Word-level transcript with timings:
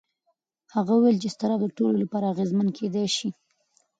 هغه 0.75 0.91
وویل 0.95 1.17
چې 1.21 1.27
اضطراب 1.29 1.59
د 1.63 1.67
ټولو 1.77 1.95
لپاره 2.03 2.25
اغېزمن 2.33 2.67
کېدای 2.77 3.07
شي. 3.17 3.29